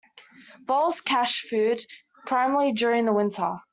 [0.63, 1.85] Voles cache food,
[2.25, 3.59] primarily during the winter.